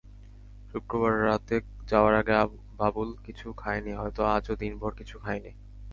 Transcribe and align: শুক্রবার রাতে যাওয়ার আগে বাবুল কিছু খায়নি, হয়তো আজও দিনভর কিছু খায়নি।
শুক্রবার 0.69 1.13
রাতে 1.25 1.55
যাওয়ার 1.87 2.13
আগে 2.15 2.33
বাবুল 2.79 3.09
কিছু 3.25 3.47
খায়নি, 3.57 3.91
হয়তো 3.93 4.21
আজও 4.35 4.53
দিনভর 4.55 4.91
কিছু 4.99 5.15
খায়নি। 5.19 5.51